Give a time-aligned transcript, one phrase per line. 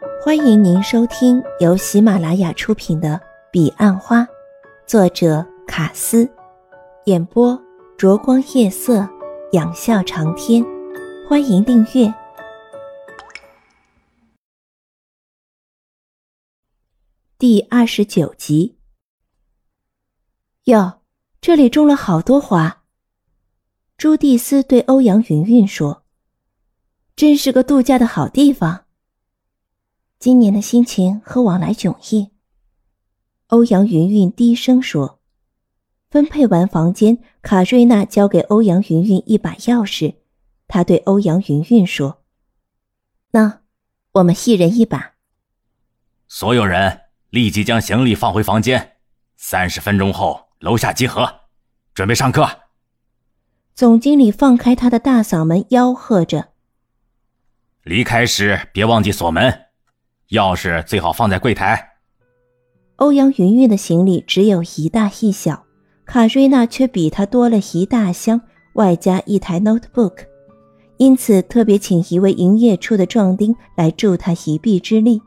[0.00, 3.14] 欢迎您收听由喜马拉雅出品的
[3.50, 4.20] 《彼岸花》，
[4.86, 6.30] 作者卡斯，
[7.06, 7.60] 演播
[7.96, 9.08] 灼光夜色，
[9.52, 10.64] 仰笑长天。
[11.28, 12.14] 欢迎订阅
[17.36, 18.78] 第二十九集。
[20.64, 21.00] 哟，
[21.40, 22.84] 这里种了好多花。
[23.96, 26.04] 朱蒂斯对欧阳云云说
[27.16, 28.84] ：“真是个度假的好地方。”
[30.18, 32.32] 今年的心情和往来迥异。
[33.48, 35.20] 欧阳云云低声说
[36.10, 40.16] ：“分配完房间，卡瑞娜交给欧阳云云一把钥匙。
[40.66, 42.24] 她对欧阳云云说
[43.30, 43.60] ：‘那，
[44.14, 45.12] 我们一人一把。’
[46.26, 48.96] 所有人立即将行李放回房间。
[49.36, 51.42] 三十分钟后楼下集合，
[51.94, 52.44] 准备上课。”
[53.76, 56.48] 总经理放开他的大嗓门吆喝着
[57.84, 59.66] ：“离开时别忘记锁门。”
[60.30, 61.92] 钥匙最好放在柜台。
[62.96, 65.64] 欧阳云云的行李只有一大一小，
[66.04, 68.40] 卡瑞娜却比她多了一大箱，
[68.74, 70.26] 外加一台 notebook，
[70.98, 75.22] 因此特别请一位营业处的壮丁来助他一臂之力。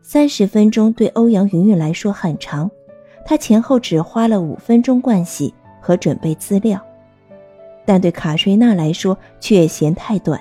[0.00, 2.70] 三十分钟对欧阳云云来说很长，
[3.26, 6.80] 她前后只花了五分钟盥洗和准备资料，
[7.84, 10.40] 但对卡瑞娜来说却嫌太短。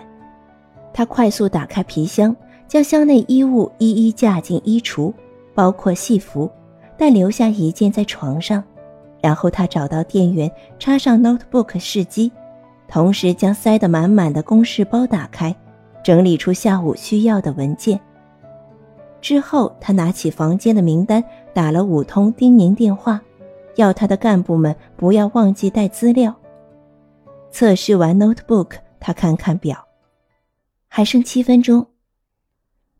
[0.93, 2.33] 她快速打开皮箱。
[2.73, 5.13] 将箱内衣物一一架进衣橱，
[5.53, 6.49] 包括戏服，
[6.97, 8.63] 但留下一件在床上。
[9.21, 12.31] 然后他找到电源，插上 notebook 试机，
[12.87, 15.55] 同时将塞得满满的公事包打开，
[16.03, 17.99] 整理出下午需要的文件。
[19.21, 23.21] 之后，他拿起房间的名单，打了五通叮咛电话，
[23.75, 26.33] 要他的干部们不要忘记带资料。
[27.51, 29.77] 测试完 notebook，他看看表，
[30.87, 31.85] 还剩七分钟。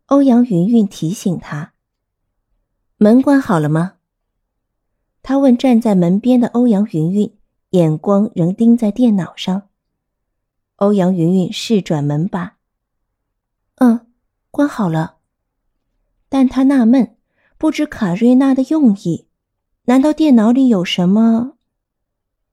[0.06, 1.72] 欧阳云云提醒他
[2.98, 3.94] ：“门关好了吗？”
[5.22, 7.32] 他问站在门边的欧阳云云，
[7.70, 9.62] 眼光仍盯在电脑上。
[10.76, 12.56] 欧阳云云试转门把
[13.76, 14.06] ：“嗯，
[14.50, 15.16] 关好了。”
[16.28, 17.16] 但他纳闷，
[17.56, 19.26] 不知卡瑞娜的用意，
[19.84, 21.52] 难道电脑里有什么？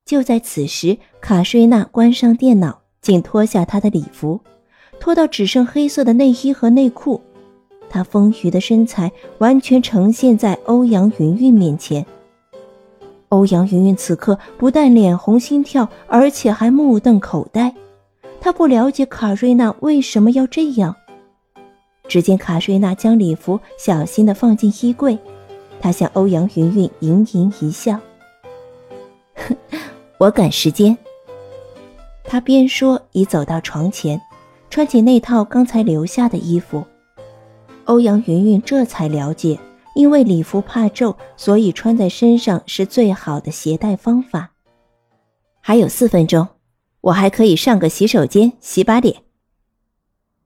[0.06, 4.41] 就在此时，卡瑞娜关上电脑，竟脱下她的礼服，
[5.01, 7.22] 脱到只剩黑色的内衣和内裤。
[7.94, 12.06] 她丰腴的身材完全呈现在欧阳云云面前。
[13.28, 17.75] 欧阳云云此刻不但脸红心跳，而且还目瞪口呆。
[18.40, 20.96] 他不了解卡瑞娜为什么要这样。
[22.07, 25.19] 只见卡瑞娜将礼服小心地放进衣柜，
[25.81, 28.00] 她向欧阳云云盈盈一笑
[30.18, 30.97] ：“我赶时间。”
[32.23, 34.19] 她边说，已走到床前，
[34.69, 36.84] 穿起那套刚才留下的衣服。
[37.91, 39.59] 欧阳云云这才了解，
[39.96, 44.53] 因为礼服怕皱，所以穿在身上是最好的携带方法。
[45.59, 46.47] 还有四分钟，
[47.02, 49.24] 我还可以上个洗手间洗把脸。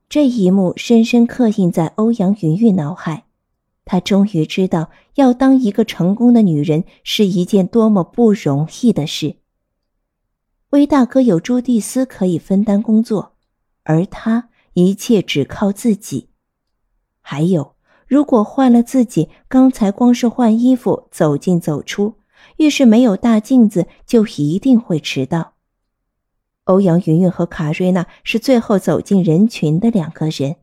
[0.08, 3.26] 这一幕深深刻印在欧阳云云脑海，
[3.84, 9.36] 她终于知道，要当一个成功的女人是一件多么不容易的事。
[10.70, 13.36] 威大哥有朱蒂斯可以分担工作，
[13.84, 16.30] 而他一切只靠自己。
[17.28, 17.74] 还有，
[18.06, 22.20] 如果换了自己，刚才光是换衣服走进走出
[22.58, 25.54] 浴室没有大镜子，就一定会迟到。
[26.64, 30.54] 欧阳云云和卡瑞娜是最后走进人群的两个人。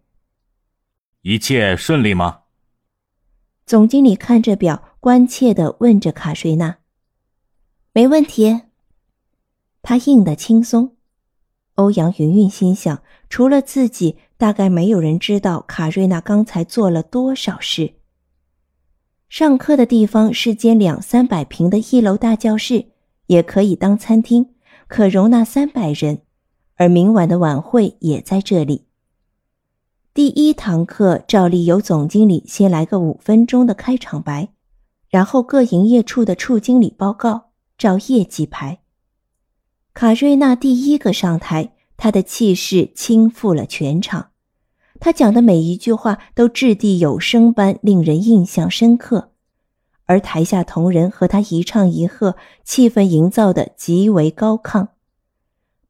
[1.24, 2.44] 一切顺利吗？
[3.66, 6.78] 总经理看着表，关切地问着卡瑞娜。
[7.92, 8.62] 没问题。
[9.82, 10.96] 他应得轻松。
[11.76, 14.16] 欧阳云云心想，除了自己。
[14.44, 17.94] 大概没有人知道卡瑞娜刚才做了多少事。
[19.30, 22.88] 上课的地方是间两三百平的一楼大教室，
[23.28, 24.50] 也可以当餐厅，
[24.90, 26.24] 可容纳三百人。
[26.76, 28.88] 而明晚的晚会也在这里。
[30.14, 34.50] 第一堂课照例由总经理先来个五分钟的开场白，
[35.08, 38.80] 然后各营业处的处经理报告，照业绩排。
[39.94, 44.32] 卡瑞娜第一个上台，她的气势倾覆了全场。
[45.04, 49.32] 他讲的每一句话都掷地有声般令人印象深刻，
[50.06, 54.88] 而台下同仁和他一唱一和，气氛营造的极为高亢。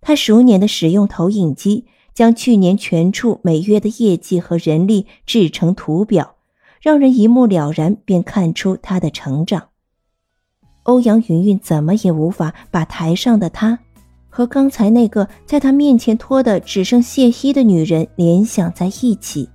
[0.02, 6.38] 他熟练的使用投影机，将去年全处每月的业绩和人力制成图表，
[6.82, 9.68] 让人一目了然，便看出他的成长。
[10.86, 13.82] 欧阳云云怎么也无法把台上的他。
[14.36, 19.48] 和刚才那个在他面前脱的只剩亵衣的女人联想在一起，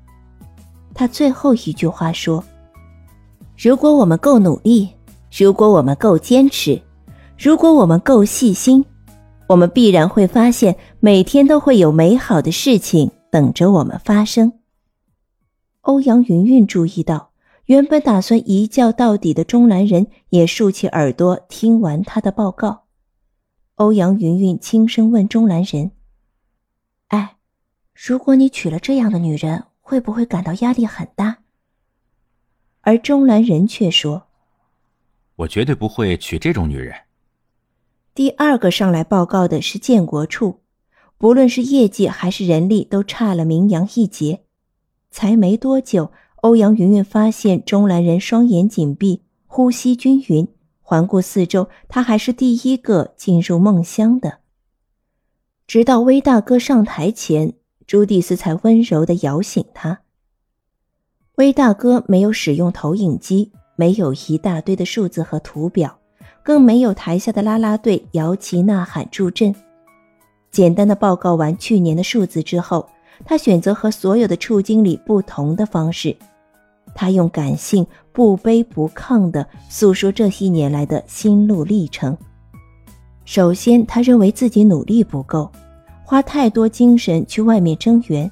[0.95, 2.45] 他最后一句话说
[3.59, 4.89] ：“如果我们够努力，
[5.37, 6.81] 如果我们够坚持，
[7.37, 8.85] 如果我们够细心，
[9.49, 14.53] 我们必然会发现，每天都会有美好的事情等着我们发生。”
[15.83, 17.31] 欧阳云云注意到，
[17.65, 22.85] 原本打算一觉到底的钟兰人也竖起耳朵听完他的报告。
[23.79, 25.93] 欧阳云云轻声问钟兰人
[27.09, 27.37] ：“哎，
[27.95, 31.39] 如果你娶了这样的女人，会不会感到压力很大？”
[32.83, 34.27] 而钟兰人却说
[35.37, 36.93] ：“我绝对不会娶这种女人。”
[38.17, 40.63] 第二个上来报告的是建国处，
[41.17, 44.43] 不论是业绩还是人力，都差了名扬一截。
[45.13, 46.11] 才没多久，
[46.43, 50.49] 欧阳云云发现钟兰人双眼紧闭，呼吸均匀。
[50.89, 54.39] 环顾四周，他还是第一个进入梦乡的。
[55.67, 57.53] 直到威大哥上台前，
[57.87, 60.01] 朱蒂斯才温柔地摇醒他。
[61.35, 65.99] 威大哥没有使用投影机，没有一大堆的数字和图表，
[66.43, 69.55] 更没有台下的啦啦队摇旗呐喊助阵。
[70.51, 72.89] 简单的报告完去年的数字之后，
[73.27, 76.17] 他选择和所有的处经理不同的方式。
[76.99, 82.19] 他用感性、不卑不亢地诉说这些年来的心路历程。
[83.25, 85.49] 首先，他认为自己努力不够，
[86.03, 88.29] 花太多精神去外面增援，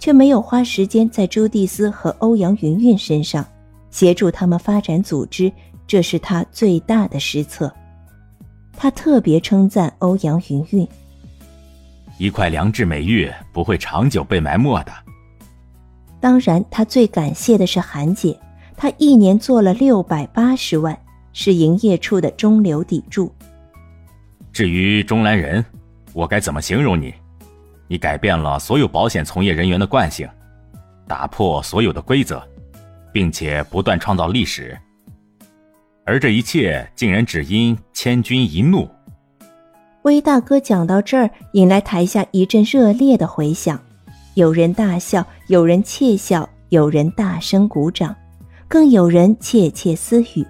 [0.00, 3.46] 却没有花时间在朱蒂斯和欧阳云云身上，
[3.92, 5.52] 协助他们发展组织，
[5.86, 7.72] 这是他最大的失策。
[8.76, 10.88] 他特别称赞欧阳云云
[12.18, 14.92] ：“一块良质美玉不会长久被埋没的。”
[16.20, 18.38] 当然，他最感谢的是韩姐，
[18.76, 20.98] 她一年做了六百八十万，
[21.32, 23.32] 是营业处的中流砥柱。
[24.52, 25.64] 至于钟兰人，
[26.12, 27.14] 我该怎么形容你？
[27.86, 30.28] 你改变了所有保险从业人员的惯性，
[31.06, 32.42] 打破所有的规则，
[33.12, 34.76] 并且不断创造历史。
[36.04, 38.88] 而这一切竟然只因千钧一怒。
[40.02, 43.80] 威大哥讲到这儿，引来台下一阵热烈的回响。
[44.38, 48.14] 有人大笑，有人窃笑，有人大声鼓掌，
[48.68, 50.46] 更有人窃窃私语。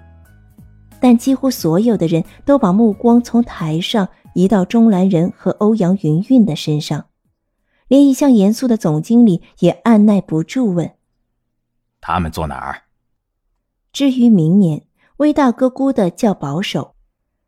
[1.01, 7.07] 但几乎所有的人都把目光从台上移到钟兰人和欧阳云云的身上，
[7.87, 10.91] 连一向严肃的总经理也按耐不住问
[11.99, 12.83] ：“他们坐哪儿？”
[13.91, 14.83] 至于明年，
[15.17, 16.93] 魏大哥估的较保守，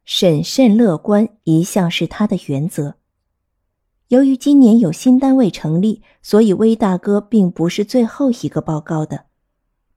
[0.05, 2.95] 审慎乐观一向是他的原则。
[4.11, 9.27] 由于今年有新单位成立，所以威大哥并不是最后一个报告的。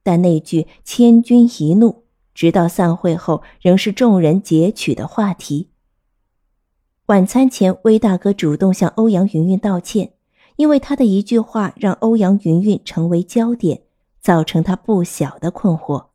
[0.03, 5.71] 但那句“千钧一怒”，直到散会后仍是众人截取的话题。
[7.07, 10.13] 晚餐前，威大哥主动向欧阳云云道歉，
[10.55, 13.81] 因为他的一句话让欧阳云云成为焦点，
[14.21, 16.05] 造成他不小的困惑。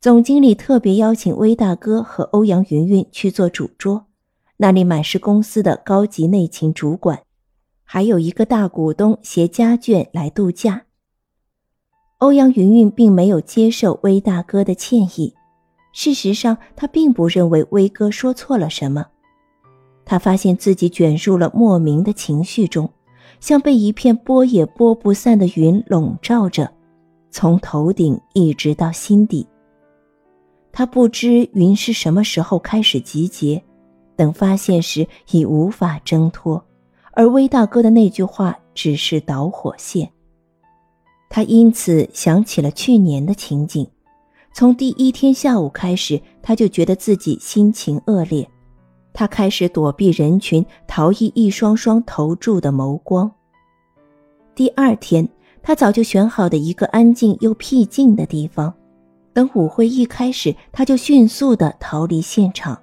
[0.00, 4.06] 总经理特别邀请威大哥和欧阳云云去做主桌。
[4.56, 7.22] 那里满是公司的高级内勤主管，
[7.82, 10.84] 还有一个大股东携家眷来度假。
[12.18, 15.34] 欧阳云云并没有接受威大哥的歉意，
[15.92, 19.06] 事实上，他并不认为威哥说错了什么。
[20.04, 22.88] 他发现自己卷入了莫名的情绪中，
[23.40, 26.72] 像被一片拨也拨不散的云笼罩着，
[27.30, 29.46] 从头顶一直到心底。
[30.70, 33.62] 他不知云是什么时候开始集结。
[34.16, 36.64] 等发现时已无法挣脱，
[37.12, 40.10] 而威大哥的那句话只是导火线。
[41.28, 43.86] 他因此想起了去年的情景，
[44.52, 48.48] 从第一天下午开始，他就觉得自己心情恶劣，
[49.12, 53.30] 他开始躲避人群，逃逸一双双投注的眸光。
[54.54, 55.28] 第二天，
[55.60, 58.72] 他早就选好的一个安静又僻静的地方，
[59.32, 62.80] 等舞会一开始，他就迅速的逃离现场。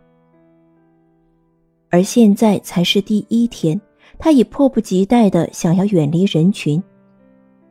[1.92, 3.80] 而现在才是第一天，
[4.18, 6.82] 他已迫不及待地想要远离人群。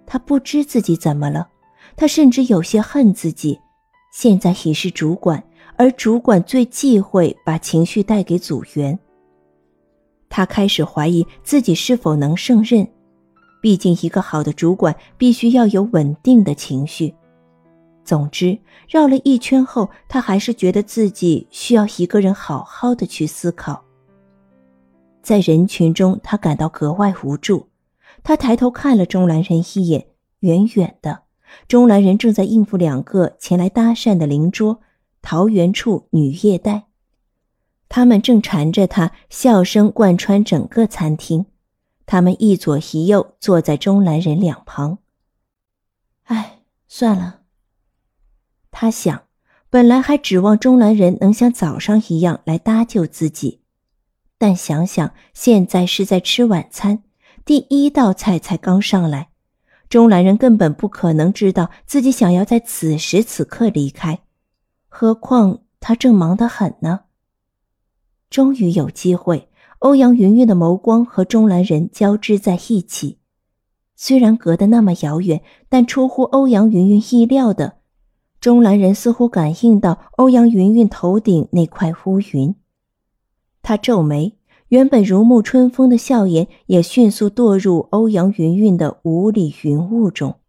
[0.06, 1.48] 他不知自己怎么了，
[1.96, 3.58] 他甚至有些恨自己。
[4.12, 5.42] 现在已是主管，
[5.76, 8.98] 而主管最忌讳把情绪带给组员。
[10.28, 12.86] 他开始怀疑自己是否能胜任，
[13.62, 17.14] 毕竟一个好的主管必须要有稳定的情绪。
[18.04, 18.58] 总之，
[18.88, 23.82] 绕了一圈后，他还是觉得自己需要一个人好好的去思考。
[25.22, 27.68] 在人群中，他感到格外无助。
[28.22, 30.08] 他抬头看了钟兰人一眼，
[30.40, 31.22] 远远的，
[31.66, 34.80] 钟兰人正在应付两个前来搭讪的邻桌
[35.22, 36.84] 桃源处女业代，
[37.88, 41.46] 他们正缠着他，笑声贯穿整个餐厅。
[42.06, 44.98] 他们一左一右坐在钟兰人两旁。
[46.24, 47.40] 哎，算了。
[48.70, 49.22] 他想，
[49.68, 53.59] 本来还指望钟兰人能像早上一样来搭救自己，
[54.40, 57.02] 但想想现在是在吃晚餐，
[57.44, 59.28] 第一道菜才刚上来，
[59.90, 64.20] 钟兰人根本不可能知道自己想要在此时此刻离开，
[64.88, 67.00] 何况他正忙得很呢。
[68.30, 73.18] 终于有机会，欧阳云云的眸光和钟兰人交织在一起。
[73.94, 77.74] 虽然隔得那么遥远，但出乎欧阳云云意料的，
[78.40, 82.54] 钟兰人似乎感应到欧阳云云头顶那块乌云。
[83.70, 84.36] 他皱眉，
[84.70, 90.40] 原本如沐春风的笑颜也迅速堕入欧阳云云的雾里云雾中。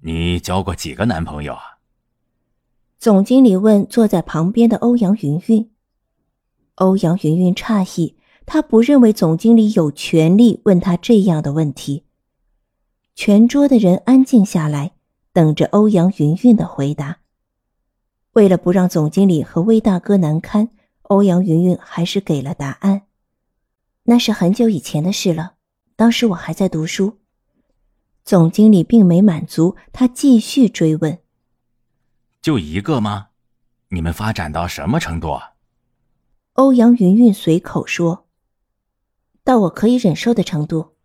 [0.00, 1.76] 你交过几个男朋友啊？
[2.98, 5.70] 总经理问坐在旁边的欧阳云云。
[6.76, 12.04] 欧阳云云诧异，他不认为总经理有权利问他这样的问题。
[13.14, 14.92] 全桌的人安静下来，
[15.34, 17.18] 等着欧阳云云的回答。
[18.32, 20.70] 为了不让总经理和魏大哥难堪，
[21.08, 23.02] 欧阳云云还是给了答案。
[24.04, 25.54] 那是很久以前的事了，
[25.96, 27.18] 当时我还在读书。
[28.24, 31.18] 总经理并没满足，他继续追问
[32.42, 33.28] ：“就一个吗？
[33.90, 35.52] 你们发展到什么程度啊？”
[36.54, 38.26] 欧阳云云随口说
[39.44, 40.96] ：“到我可以忍受的程度。”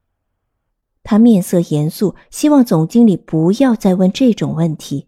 [1.03, 5.07] 他面色严肃，希望总经理不要再问这种问题，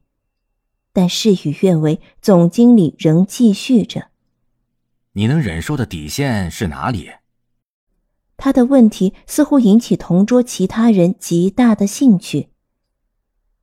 [0.92, 4.10] 但事与愿违，总经理仍继续着
[5.14, 7.10] ：“你能忍受的底线是哪里？”
[8.38, 12.50] 他的问题似乎引起同桌其他人极大的兴趣。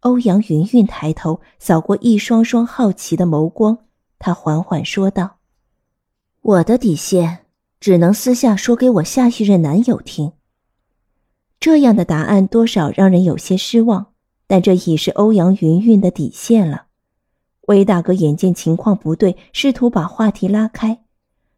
[0.01, 3.79] 欧阳云云抬头扫过一双双好奇的眸光，
[4.19, 5.37] 他缓缓说道。
[6.41, 7.45] 我的底线
[7.79, 10.33] 只能私下说给我下一任男友听。
[11.59, 14.15] 这样的答案多少让人有些失望，
[14.47, 16.87] 但这已是欧阳云云的底线了。
[17.67, 21.05] 魏大哥眼见情况不对，试图把话题拉开，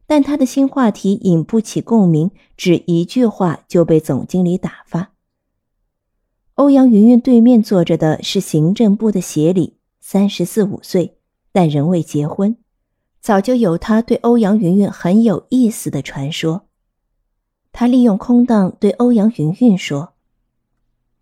[0.06, 5.12] 但他的新话题引不起共鸣，只一句话就被总经理打发。
[6.54, 11.16] 欧阳云云对面坐着的是行政部的协理，三十四五岁，
[11.50, 12.56] 但仍未结婚。
[13.21, 16.68] 早就有他对欧阳云云很有意思的传说。
[17.71, 20.14] 他利用空档对欧阳云云说：“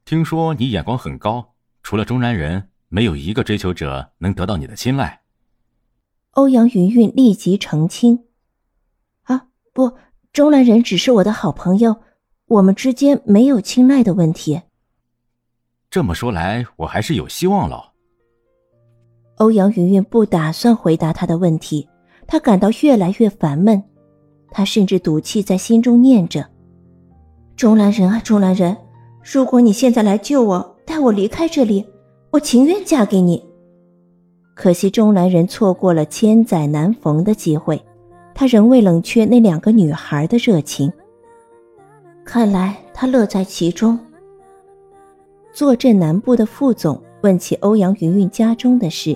[0.04, 5.20] 听说你眼光很高，除了中南人，没有一个追求者能得到你的青睐。”
[6.32, 8.29] 欧阳云云立即澄清：“啊，
[9.80, 9.96] 不，
[10.30, 11.96] 钟兰人只是我的好朋友，
[12.48, 14.60] 我们之间没有青睐的问题。”
[15.88, 17.92] 这么说来，我还是有希望了。
[19.36, 21.88] 欧阳云云不打算回答他的问题。
[22.26, 23.82] 他感到越来越烦闷，
[24.50, 26.46] 他甚至赌气在心中念着
[27.56, 28.76] ：“钟兰人啊，钟兰人，
[29.24, 31.84] 如果你现在来救我，带我离开这里，
[32.30, 33.42] 我情愿嫁给你。”
[34.54, 37.82] 可惜钟兰人错过了千载难逢的机会，
[38.40, 40.90] 他仍未冷却那两个女孩的热情。
[42.24, 43.98] 看来他乐在其中。
[45.52, 49.14] 坐镇南部的副总问起欧阳云云家中的事，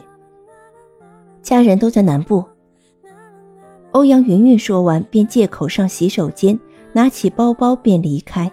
[1.41, 2.45] 家人都在南部。
[3.93, 6.61] 欧阳云云说完，便借口上洗手间，
[6.93, 8.53] 拿起包包便离开。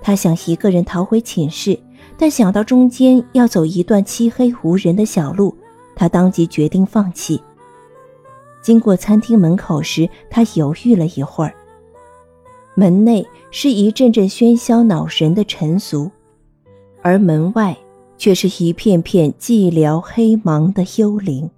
[0.00, 1.76] 他想一个人逃回寝室，
[2.16, 5.52] 但想到中间要走一段漆黑无人的小路，
[5.96, 7.42] 他当即决定放弃。
[8.64, 11.54] 经过餐厅门口时，他犹豫了一会儿。
[12.74, 16.10] 门内是一阵阵喧嚣恼人的陈俗，
[17.02, 17.76] 而门外
[18.16, 21.50] 却是一片片寂寥黑茫的幽灵。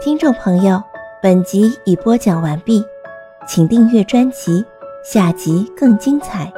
[0.00, 0.82] 听众朋友，
[1.22, 2.82] 本集已播讲完毕，
[3.46, 4.64] 请订阅专辑，
[5.04, 6.50] 下集更精彩。